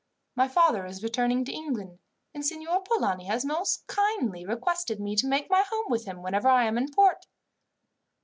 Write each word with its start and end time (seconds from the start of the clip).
My 0.35 0.47
father 0.47 0.87
is 0.87 1.03
returning 1.03 1.45
to 1.45 1.51
England, 1.51 1.99
and 2.33 2.43
Signor 2.43 2.81
Polani 2.81 3.25
has 3.25 3.45
most 3.45 3.85
kindly 3.85 4.43
requested 4.43 4.99
me 4.99 5.15
to 5.15 5.27
make 5.27 5.47
my 5.47 5.63
home 5.69 5.91
with 5.91 6.05
him 6.05 6.23
whenever 6.23 6.49
I 6.49 6.65
am 6.65 6.75
in 6.79 6.89
port." 6.89 7.27